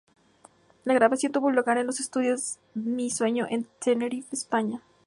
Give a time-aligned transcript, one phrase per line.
[0.83, 4.81] La grabación tuvo lugar en los estudios Mi sueño en Tenerife, España.